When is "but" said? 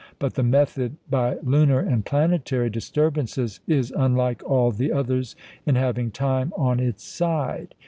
0.17-0.33